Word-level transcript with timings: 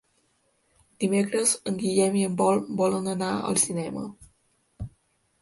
Dimecres 1.03 1.53
en 1.71 1.77
Guillem 1.81 2.17
i 2.21 2.23
en 2.29 2.39
Pol 2.41 2.63
volen 2.81 3.11
anar 3.13 3.29
al 3.51 3.61
cinema. 3.67 4.09